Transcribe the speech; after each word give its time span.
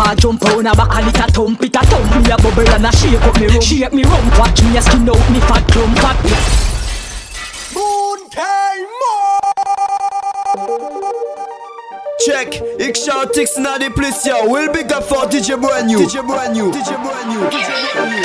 Bumper 0.00 0.20
jump 0.20 0.44
on 0.46 0.66
a 0.66 0.74
back 0.74 0.94
and 0.96 1.08
it 1.08 1.20
a 1.20 1.26
thump, 1.30 1.62
it 1.62 1.76
a 1.76 1.80
thump. 1.80 2.24
Me 2.24 2.30
a 2.30 2.36
bubble 2.36 2.68
and 2.68 2.86
a 2.86 2.92
shake 2.96 3.20
up 3.20 3.38
me 3.38 3.46
rum 3.46 3.60
Shake 3.60 3.92
me 3.92 4.02
rum, 4.04 4.30
watch 4.38 4.62
me 4.62 4.76
a 4.76 4.82
skin 4.82 5.08
out 5.08 5.30
me 5.30 5.40
fat 5.40 5.66
clump 5.68 5.98
fat. 5.98 6.16
Moon 7.74 8.20
Check, 12.24 12.62
ik 12.78 12.96
shout 12.96 13.32
Tix 13.32 13.56
na 13.56 13.78
de 13.78 13.90
plus 13.90 14.24
yo. 14.24 14.48
Will 14.48 14.72
big 14.72 14.92
up 14.92 15.02
for 15.04 15.26
DJ 15.28 15.56
Brandnew. 15.60 15.98
DJ 15.98 16.22
Brandnew. 16.22 16.72
DJ 16.72 16.96
Brandnew. 16.96 17.50
DJ 17.50 17.70
Brandnew. 17.92 18.24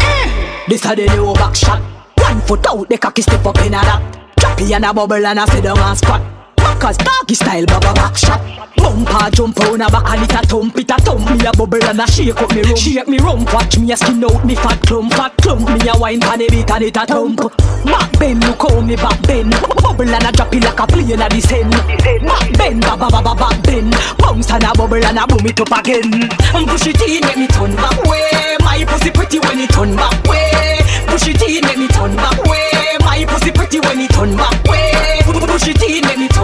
Eh! 0.00 0.28
This 0.68 0.84
a 0.86 0.94
the 0.94 1.06
new 1.16 1.34
back 1.34 1.54
shot 1.54 1.80
One 2.16 2.40
foot 2.40 2.66
out, 2.66 2.88
the 2.88 2.98
cocky 2.98 3.22
step 3.22 3.44
up 3.44 3.58
in 3.58 3.74
a 3.74 3.80
that. 3.82 4.00
Choppy 4.40 4.72
and 4.72 4.84
a 4.84 4.94
bubble 4.94 5.26
and 5.26 5.38
a 5.38 5.46
sit 5.46 5.62
down 5.62 5.78
and 5.78 5.98
squat 5.98 6.22
Backers 6.56 6.96
doggy 6.96 7.34
style, 7.34 7.66
baba 7.66 7.92
back 7.92 8.16
shot 8.16 8.73
Bumper 8.84 9.30
jump 9.32 9.58
on 9.60 9.80
a 9.80 9.88
back 9.88 10.04
and 10.12 10.28
it 10.28 10.36
a 10.36 10.44
thump, 10.44 10.76
it 10.76 10.90
a 10.90 10.96
thump. 11.00 11.24
Me 11.24 11.46
a 11.46 11.52
bubble 11.56 11.82
and 11.82 12.00
a 12.00 12.06
shake 12.06 12.36
up 12.36 12.52
me 12.52 12.60
rum 12.60 12.76
Shake 12.76 13.08
me 13.08 13.16
rum, 13.18 13.44
watch 13.46 13.78
me 13.78 13.90
a 13.92 13.96
skin 13.96 14.22
out 14.22 14.44
me 14.44 14.54
fat 14.54 14.78
clump 14.84 15.12
Fat 15.14 15.32
clump, 15.40 15.64
me 15.64 15.88
a 15.88 15.96
wine 15.96 16.20
pan 16.20 16.42
a 16.42 16.46
bit 16.48 16.70
and 16.70 16.84
it 16.84 16.96
a 16.96 17.06
thump. 17.06 17.40
Back 17.84 18.12
bend, 18.18 18.44
look 18.44 18.60
how 18.60 18.80
me 18.80 18.96
back 18.96 19.20
bend. 19.26 19.52
Bubble 19.80 20.04
and 20.04 20.28
a 20.28 20.32
drop 20.32 20.52
it 20.52 20.62
like 20.62 20.80
a 20.80 20.86
plane 20.86 21.20
a 21.20 21.28
descend 21.30 21.72
Back 21.72 22.52
bend, 22.58 22.82
ba 22.82 22.96
ba 22.96 23.08
ba 23.08 23.22
ba 23.24 23.34
back 23.34 23.62
bend. 23.64 23.94
Bounce 24.18 24.50
and 24.52 24.64
a 24.64 24.72
bubble 24.76 25.00
and 25.00 25.18
a 25.18 25.26
boom 25.26 25.46
it 25.48 25.60
up 25.60 25.72
again. 25.80 26.28
Push 26.68 26.86
it 26.92 27.00
in, 27.08 27.24
make 27.24 27.40
me 27.40 27.46
turn 27.48 27.74
back 27.76 27.96
way. 28.04 28.28
My 28.60 28.84
pussy 28.84 29.10
pretty 29.10 29.38
when 29.40 29.60
it 29.60 29.70
turn 29.70 29.96
back 29.96 30.12
way. 30.28 30.76
Push 31.08 31.28
it 31.28 31.40
in, 31.40 31.64
make 31.64 31.78
me 31.78 31.88
turn 31.88 32.14
back 32.16 32.36
way. 32.44 33.00
My 33.00 33.24
pussy 33.24 33.50
pretty 33.50 33.80
when 33.80 34.00
it 34.00 34.10
turn 34.12 34.36
back 34.36 34.60
way. 34.68 35.24
Push 35.24 35.68
it 35.68 35.82
in, 35.82 36.04
make 36.04 36.18
me 36.18 36.28
turn 36.28 36.43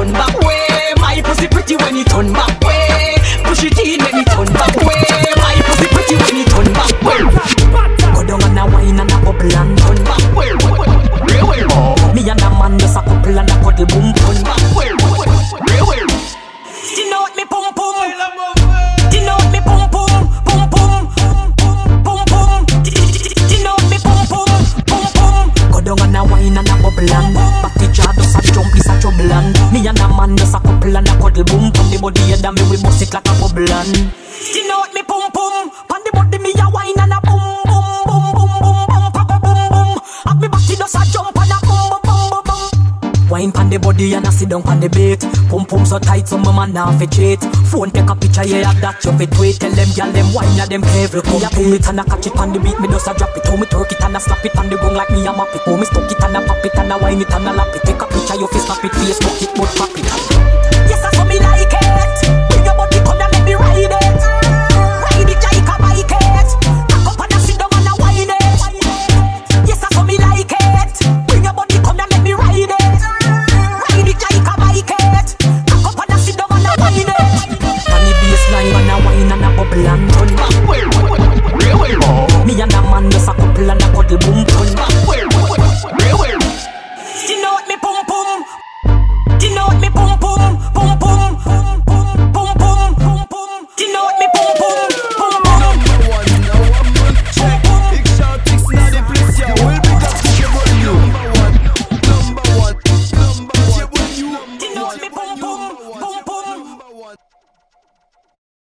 and 26.61 26.69
a 26.69 26.83
bubble 26.83 27.13
and 27.13 27.35
Batty 27.65 27.87
jaw 27.93 28.13
just 28.13 28.37
a 28.37 28.53
jump 28.53 28.77
is 28.77 28.87
a 28.87 29.01
trouble 29.01 29.33
and 29.33 29.57
Me 29.73 29.87
and 29.89 29.99
a 29.99 30.09
man 30.09 30.37
just 30.37 30.55
a 30.55 30.61
couple 30.61 30.97
and 30.97 31.09
a 31.09 31.13
cuddle 31.17 31.45
boom 31.45 31.73
Pon 31.73 31.91
the 31.91 31.99
body 32.01 32.21
head 32.29 32.45
and 32.45 32.55
me 32.55 32.63
we 32.71 32.77
bust 32.83 33.03
it 33.03 33.13
like 33.13 33.29
a 33.29 33.33
bubble 33.41 33.73
and 33.73 34.13
You 34.55 34.69
know 34.69 34.85
me 34.93 35.03
pum 35.03 35.30
Wine 43.41 43.53
pan 43.53 43.71
the 43.71 43.79
body 43.79 44.13
and 44.13 44.27
I 44.27 44.31
sit 44.31 44.51
down 44.51 44.63
pan 44.63 44.81
the 44.81 44.89
bait 44.93 45.25
Pum 45.49 45.65
pum 45.65 45.87
so 45.87 45.99
tight 45.99 46.29
so 46.29 46.37
my 46.37 46.53
man 46.53 46.75
now 46.75 46.93
fi 46.99 47.07
cheat. 47.07 47.41
Phone 47.73 47.89
take 47.91 48.05
a 48.05 48.15
picture 48.15 48.45
yeah 48.45 48.69
have 48.69 48.77
that 48.85 49.01
you 49.01 49.17
fit 49.17 49.33
wait 49.41 49.57
Tell 49.57 49.73
them 49.73 49.89
gyal 49.97 50.13
them 50.13 50.29
wine 50.37 50.53
ya 50.61 50.69
them 50.69 50.85
careful 50.85 51.25
come 51.25 51.49
pull 51.57 51.73
it 51.73 51.89
and 51.89 52.01
I 52.01 52.05
catch 52.05 52.27
it 52.27 52.37
on 52.37 52.53
the 52.53 52.61
beat 52.61 52.77
Me 52.81 52.89
just 52.93 53.09
a 53.09 53.17
drop 53.17 53.33
it. 53.33 53.47
How 53.49 53.57
me 53.57 53.65
twerk 53.65 53.93
it 53.97 54.05
and 54.05 54.13
I 54.13 54.21
slap 54.21 54.45
it 54.45 54.53
on 54.61 54.69
the 54.69 54.77
gong 54.77 54.93
like 54.93 55.09
me 55.09 55.25
a 55.25 55.33
map 55.33 55.57
it. 55.57 55.65
How 55.65 55.73
me 55.73 55.89
stuck 55.89 56.13
it 56.13 56.21
and 56.21 56.37
I 56.37 56.47
pop 56.47 56.61
it 56.61 56.77
and 56.77 56.93
I 56.93 56.97
wine 57.01 57.21
it 57.23 57.33
and 57.33 57.49
I 57.49 57.53
lap 57.57 57.73
it. 57.73 57.81
Take 57.89 58.03
a 58.03 58.07
picture 58.13 58.37
you 58.37 58.49
fi 58.53 58.61
snap 58.61 58.85
it 58.85 58.93
Facebook 58.93 59.41
it 59.41 59.51
but 59.57 59.73
pop 59.73 59.97
it 59.97 60.70
London 79.77 80.50